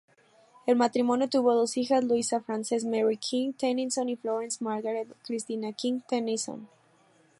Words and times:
El 0.65 0.77
matrimonio 0.77 1.29
tuvo 1.29 1.53
dos 1.53 1.77
hijas 1.77 2.03
Louisa 2.03 2.39
Frances 2.41 2.85
Mary 2.85 3.17
King-Tenison 3.17 4.09
y 4.09 4.15
Florence 4.15 4.57
Margaret 4.63 5.07
Christina 5.21 5.73
King-Tenison. 5.73 6.67